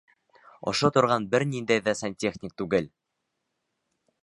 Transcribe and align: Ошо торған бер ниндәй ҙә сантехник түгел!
Ошо 0.71 0.89
торған 0.95 1.27
бер 1.35 1.45
ниндәй 1.51 1.85
ҙә 1.89 1.95
сантехник 2.01 2.57
түгел! 2.63 2.91